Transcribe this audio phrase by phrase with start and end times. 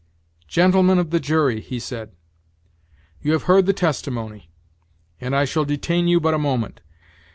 [0.47, 2.09] "Gentlemen of the jury," he said,
[3.21, 4.49] "you have heard the testimony,
[5.19, 6.81] and I shall detain you but a moment.